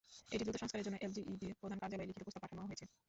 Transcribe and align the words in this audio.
এটি 0.33 0.43
দ্রুত 0.45 0.57
সংস্কারের 0.61 0.85
জন্য 0.87 0.97
এলজিইডির 1.01 1.57
প্রধান 1.61 1.77
কার্যালয়ে 1.81 2.09
লিখিত 2.09 2.23
প্রস্তাব 2.25 2.43
পাঠানো 2.43 2.61
হয়েছে। 2.69 2.85